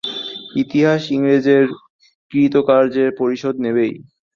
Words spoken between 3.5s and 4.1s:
নেবেই।